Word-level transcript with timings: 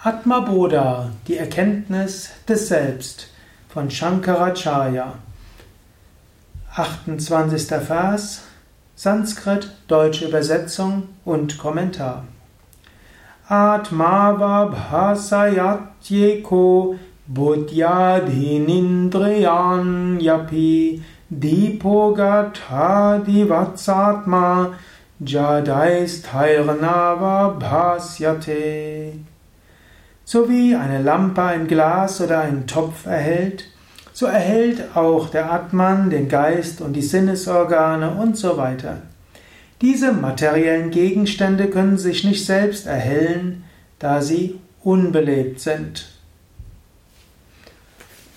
Atma 0.00 0.38
Bodha, 0.38 1.10
die 1.26 1.38
Erkenntnis 1.38 2.30
des 2.46 2.68
Selbst 2.68 3.30
von 3.68 3.90
Shankaracharya. 3.90 5.14
28. 6.72 7.66
Vers, 7.84 8.42
Sanskrit, 8.94 9.72
deutsche 9.88 10.28
Übersetzung 10.28 11.08
und 11.24 11.58
Kommentar. 11.58 12.22
Atmava 13.48 14.66
bhasayatyeko 14.66 16.94
buddhyadhinindriyan 17.26 20.20
yapi 20.20 21.02
dipogatha 21.28 23.18
divatsatma 23.26 24.76
jadaisthairnava 25.20 27.58
bhasyate 27.58 29.24
so 30.30 30.46
wie 30.50 30.74
eine 30.74 31.00
Lampe 31.00 31.42
ein 31.42 31.68
Glas 31.68 32.20
oder 32.20 32.40
einen 32.40 32.66
Topf 32.66 33.06
erhält, 33.06 33.64
so 34.12 34.26
erhält 34.26 34.94
auch 34.94 35.30
der 35.30 35.50
Atman 35.50 36.10
den 36.10 36.28
Geist 36.28 36.82
und 36.82 36.92
die 36.92 37.00
Sinnesorgane 37.00 38.10
und 38.10 38.36
so 38.36 38.58
weiter. 38.58 38.98
Diese 39.80 40.12
materiellen 40.12 40.90
Gegenstände 40.90 41.70
können 41.70 41.96
sich 41.96 42.24
nicht 42.24 42.44
selbst 42.44 42.86
erhellen, 42.86 43.64
da 44.00 44.20
sie 44.20 44.60
unbelebt 44.84 45.60
sind. 45.60 46.10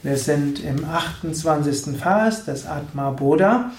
Wir 0.05 0.17
sind 0.17 0.63
im 0.63 0.85
28. 0.85 1.99
Vers 1.99 2.45
des 2.45 2.69
Atma 2.69 3.11
Bodha 3.11 3.73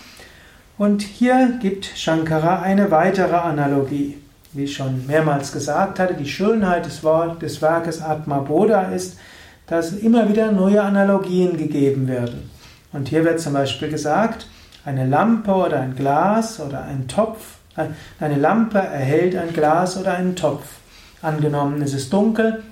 und 0.78 1.02
hier 1.02 1.58
gibt 1.62 1.86
Shankara 1.86 2.62
eine 2.62 2.92
weitere 2.92 3.34
Analogie. 3.34 4.18
Wie 4.52 4.66
ich 4.66 4.76
schon 4.76 5.08
mehrmals 5.08 5.54
gesagt 5.54 6.00
hatte, 6.00 6.16
die 6.16 6.28
Schönheit 6.28 6.86
des, 6.86 7.02
Wort, 7.02 7.42
des 7.42 7.62
Werkes 7.62 8.02
Atma 8.02 8.40
Bodha 8.40 8.92
ist, 8.92 9.18
dass 9.68 9.94
immer 9.94 10.28
wieder 10.28 10.52
neue 10.52 10.84
Analogien 10.84 11.56
gegeben 11.56 12.10
werden. 12.10 12.50
Und 12.92 13.08
hier 13.08 13.24
wird 13.24 13.40
zum 13.40 13.54
Beispiel 13.54 13.88
gesagt, 13.88 14.48
eine 14.84 15.08
Lampe 15.08 15.54
oder 15.54 15.80
ein 15.80 15.96
Glas 15.96 16.60
oder 16.60 16.84
ein 16.84 17.08
Topf 17.08 17.63
eine 18.20 18.38
Lampe 18.38 18.78
erhält 18.78 19.36
ein 19.36 19.54
Glas 19.54 19.98
oder 19.98 20.14
einen 20.14 20.36
Topf. 20.36 20.66
Angenommen, 21.22 21.82
es 21.82 21.94
ist 21.94 22.12
dunkel, 22.12 22.64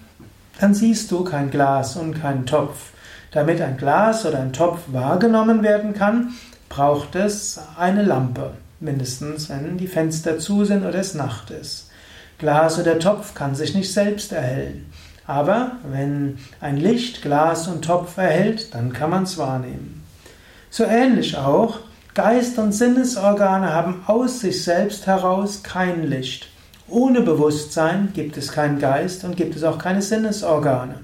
dann 0.59 0.73
siehst 0.73 1.11
du 1.11 1.23
kein 1.23 1.49
Glas 1.49 1.95
und 1.95 2.21
keinen 2.21 2.45
Topf. 2.45 2.91
Damit 3.31 3.61
ein 3.61 3.77
Glas 3.77 4.25
oder 4.25 4.39
ein 4.39 4.53
Topf 4.53 4.79
wahrgenommen 4.87 5.63
werden 5.63 5.93
kann, 5.93 6.33
braucht 6.67 7.15
es 7.15 7.59
eine 7.77 8.03
Lampe, 8.03 8.51
mindestens 8.79 9.49
wenn 9.49 9.77
die 9.77 9.87
Fenster 9.87 10.37
zu 10.37 10.65
sind 10.65 10.85
oder 10.85 10.99
es 10.99 11.13
Nacht 11.15 11.49
ist. 11.49 11.89
Glas 12.37 12.79
oder 12.79 12.99
Topf 12.99 13.33
kann 13.33 13.55
sich 13.55 13.73
nicht 13.73 13.93
selbst 13.93 14.31
erhellen. 14.33 14.91
Aber 15.27 15.73
wenn 15.89 16.39
ein 16.59 16.77
Licht 16.77 17.21
Glas 17.21 17.67
und 17.67 17.85
Topf 17.85 18.17
erhält, 18.17 18.73
dann 18.73 18.91
kann 18.91 19.09
man 19.09 19.23
es 19.23 19.37
wahrnehmen. 19.37 20.03
So 20.69 20.83
ähnlich 20.83 21.37
auch, 21.37 21.79
Geist 22.13 22.57
und 22.57 22.73
Sinnesorgane 22.73 23.71
haben 23.73 24.03
aus 24.05 24.41
sich 24.41 24.65
selbst 24.65 25.07
heraus 25.07 25.63
kein 25.63 26.09
Licht. 26.09 26.49
Ohne 26.89 27.21
Bewusstsein 27.21 28.09
gibt 28.13 28.35
es 28.35 28.51
keinen 28.51 28.79
Geist 28.79 29.23
und 29.23 29.37
gibt 29.37 29.55
es 29.55 29.63
auch 29.63 29.77
keine 29.77 30.01
Sinnesorgane. 30.01 30.95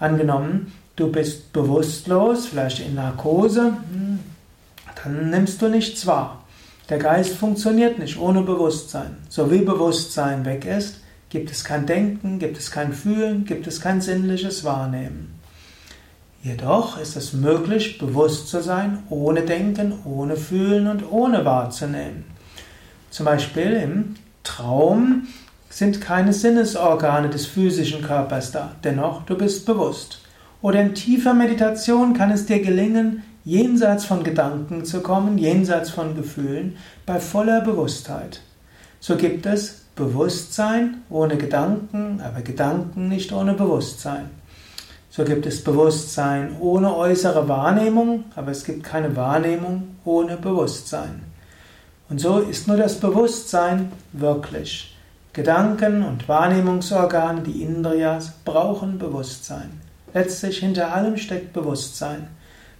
Angenommen, 0.00 0.72
du 0.96 1.12
bist 1.12 1.52
bewusstlos, 1.52 2.46
vielleicht 2.46 2.80
in 2.80 2.96
Narkose, 2.96 3.74
hm, 3.92 4.18
dann 5.04 5.30
nimmst 5.30 5.62
du 5.62 5.68
nichts 5.68 6.04
wahr. 6.04 6.42
Der 6.88 6.98
Geist 6.98 7.36
funktioniert 7.36 8.00
nicht 8.00 8.18
ohne 8.18 8.42
Bewusstsein. 8.42 9.18
So 9.28 9.52
wie 9.52 9.60
Bewusstsein 9.60 10.44
weg 10.44 10.64
ist, 10.64 10.96
gibt 11.28 11.52
es 11.52 11.62
kein 11.62 11.86
Denken, 11.86 12.40
gibt 12.40 12.58
es 12.58 12.72
kein 12.72 12.92
Fühlen, 12.92 13.44
gibt 13.44 13.68
es 13.68 13.80
kein 13.80 14.00
sinnliches 14.00 14.64
Wahrnehmen. 14.64 15.37
Jedoch 16.42 17.00
ist 17.00 17.16
es 17.16 17.32
möglich, 17.32 17.98
bewusst 17.98 18.48
zu 18.48 18.62
sein, 18.62 19.02
ohne 19.10 19.42
Denken, 19.42 19.94
ohne 20.04 20.36
Fühlen 20.36 20.86
und 20.86 21.10
ohne 21.10 21.44
wahrzunehmen. 21.44 22.24
Zum 23.10 23.26
Beispiel 23.26 23.72
im 23.72 24.14
Traum 24.44 25.26
sind 25.68 26.00
keine 26.00 26.32
Sinnesorgane 26.32 27.28
des 27.28 27.46
physischen 27.46 28.02
Körpers 28.02 28.52
da, 28.52 28.72
dennoch 28.84 29.24
du 29.26 29.36
bist 29.36 29.66
bewusst. 29.66 30.20
Oder 30.62 30.80
in 30.80 30.94
tiefer 30.94 31.34
Meditation 31.34 32.14
kann 32.14 32.30
es 32.30 32.46
dir 32.46 32.60
gelingen, 32.60 33.22
jenseits 33.44 34.04
von 34.04 34.22
Gedanken 34.24 34.84
zu 34.84 35.00
kommen, 35.00 35.38
jenseits 35.38 35.90
von 35.90 36.14
Gefühlen, 36.14 36.76
bei 37.06 37.18
voller 37.18 37.62
Bewusstheit. 37.62 38.42
So 39.00 39.16
gibt 39.16 39.46
es 39.46 39.86
Bewusstsein 39.94 41.02
ohne 41.10 41.36
Gedanken, 41.36 42.20
aber 42.24 42.42
Gedanken 42.42 43.08
nicht 43.08 43.32
ohne 43.32 43.54
Bewusstsein. 43.54 44.30
So 45.18 45.24
gibt 45.24 45.46
es 45.46 45.64
Bewusstsein 45.64 46.54
ohne 46.60 46.94
äußere 46.94 47.48
Wahrnehmung, 47.48 48.26
aber 48.36 48.52
es 48.52 48.62
gibt 48.62 48.84
keine 48.84 49.16
Wahrnehmung 49.16 49.96
ohne 50.04 50.36
Bewusstsein. 50.36 51.22
Und 52.08 52.20
so 52.20 52.38
ist 52.38 52.68
nur 52.68 52.76
das 52.76 53.00
Bewusstsein 53.00 53.90
wirklich. 54.12 54.96
Gedanken 55.32 56.04
und 56.04 56.28
Wahrnehmungsorgane, 56.28 57.40
die 57.40 57.64
Indriyas, 57.64 58.30
brauchen 58.44 59.00
Bewusstsein. 59.00 59.80
Letztlich 60.14 60.58
hinter 60.58 60.94
allem 60.94 61.16
steckt 61.16 61.52
Bewusstsein. 61.52 62.28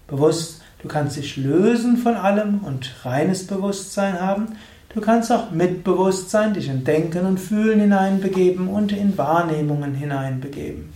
Bewusst, 0.07 0.63
du 0.81 0.87
kannst 0.87 1.17
dich 1.17 1.39
lösen 1.39 1.97
von 1.97 2.15
allem 2.15 2.61
und 2.61 3.05
reines 3.05 3.49
Bewusstsein 3.49 4.21
haben. 4.21 4.47
Du 4.95 5.01
kannst 5.01 5.33
auch 5.33 5.51
mit 5.51 5.83
Bewusstsein 5.83 6.55
dich 6.55 6.69
in 6.69 6.85
Denken 6.85 7.27
und 7.27 7.41
Fühlen 7.41 7.81
hineinbegeben 7.81 8.69
und 8.69 8.93
in 8.93 9.19
Wahrnehmungen 9.19 9.97
hineinbegeben. 9.97 10.93